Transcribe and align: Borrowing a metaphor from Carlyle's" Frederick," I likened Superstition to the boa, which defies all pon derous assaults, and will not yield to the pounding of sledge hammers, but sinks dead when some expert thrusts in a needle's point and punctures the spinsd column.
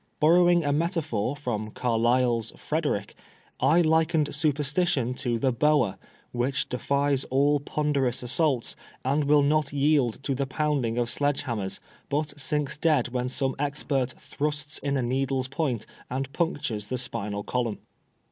Borrowing 0.19 0.65
a 0.65 0.71
metaphor 0.73 1.35
from 1.35 1.69
Carlyle's" 1.69 2.49
Frederick," 2.57 3.13
I 3.59 3.81
likened 3.81 4.33
Superstition 4.33 5.13
to 5.13 5.37
the 5.37 5.51
boa, 5.51 5.99
which 6.31 6.67
defies 6.69 7.23
all 7.25 7.59
pon 7.59 7.93
derous 7.93 8.23
assaults, 8.23 8.75
and 9.05 9.25
will 9.25 9.43
not 9.43 9.71
yield 9.71 10.17
to 10.23 10.33
the 10.33 10.47
pounding 10.47 10.97
of 10.97 11.07
sledge 11.07 11.43
hammers, 11.43 11.79
but 12.09 12.39
sinks 12.39 12.79
dead 12.79 13.09
when 13.09 13.29
some 13.29 13.55
expert 13.59 14.09
thrusts 14.13 14.79
in 14.79 14.97
a 14.97 15.03
needle's 15.03 15.47
point 15.47 15.85
and 16.09 16.33
punctures 16.33 16.87
the 16.87 16.95
spinsd 16.95 17.45
column. 17.45 17.77